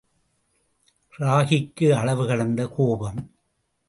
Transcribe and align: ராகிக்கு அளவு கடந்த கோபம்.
ராகிக்கு 1.19 1.87
அளவு 1.95 2.27
கடந்த 2.27 2.67
கோபம். 2.67 3.31